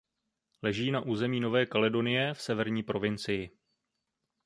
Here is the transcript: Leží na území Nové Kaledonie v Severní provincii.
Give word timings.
Leží 0.63 0.91
na 0.91 1.01
území 1.01 1.39
Nové 1.39 1.65
Kaledonie 1.65 2.33
v 2.33 2.41
Severní 2.41 2.83
provincii. 2.83 3.49